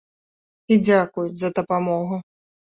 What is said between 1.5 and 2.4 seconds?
дапамогу.